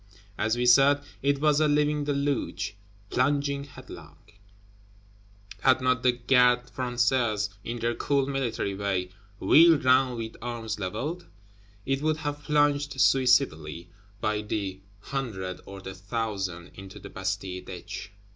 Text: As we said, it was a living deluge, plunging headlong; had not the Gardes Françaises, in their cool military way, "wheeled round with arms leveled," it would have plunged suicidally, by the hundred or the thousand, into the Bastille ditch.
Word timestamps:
As 0.35 0.57
we 0.57 0.65
said, 0.65 1.03
it 1.21 1.39
was 1.39 1.59
a 1.61 1.67
living 1.67 2.05
deluge, 2.05 2.75
plunging 3.11 3.65
headlong; 3.65 4.17
had 5.59 5.79
not 5.79 6.01
the 6.01 6.11
Gardes 6.11 6.71
Françaises, 6.71 7.49
in 7.63 7.77
their 7.77 7.93
cool 7.93 8.25
military 8.25 8.73
way, 8.73 9.11
"wheeled 9.39 9.85
round 9.85 10.17
with 10.17 10.35
arms 10.41 10.79
leveled," 10.79 11.27
it 11.85 12.01
would 12.01 12.17
have 12.17 12.41
plunged 12.41 12.99
suicidally, 12.99 13.91
by 14.19 14.41
the 14.41 14.79
hundred 15.01 15.61
or 15.67 15.79
the 15.81 15.93
thousand, 15.93 16.71
into 16.73 16.97
the 16.97 17.11
Bastille 17.11 17.63
ditch. 17.63 18.11